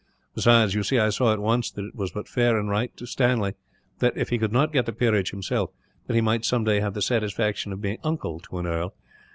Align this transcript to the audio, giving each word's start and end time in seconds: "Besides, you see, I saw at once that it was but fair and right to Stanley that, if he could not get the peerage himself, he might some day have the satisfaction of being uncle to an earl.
"Besides, 0.33 0.73
you 0.73 0.81
see, 0.81 0.97
I 0.97 1.09
saw 1.11 1.31
at 1.31 1.37
once 1.39 1.69
that 1.69 1.85
it 1.85 1.93
was 1.95 2.09
but 2.09 2.27
fair 2.27 2.57
and 2.57 2.67
right 2.67 2.91
to 2.97 3.05
Stanley 3.05 3.53
that, 3.99 4.17
if 4.17 4.29
he 4.29 4.39
could 4.39 4.51
not 4.51 4.73
get 4.73 4.87
the 4.87 4.93
peerage 4.93 5.29
himself, 5.29 5.69
he 6.07 6.21
might 6.21 6.43
some 6.43 6.63
day 6.63 6.79
have 6.79 6.95
the 6.95 7.03
satisfaction 7.03 7.71
of 7.71 7.81
being 7.81 7.99
uncle 8.03 8.39
to 8.39 8.57
an 8.57 8.65
earl. 8.65 8.95